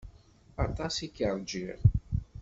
Aṭas 0.63 0.95
i 1.05 1.07
k-rjiɣ. 1.15 1.79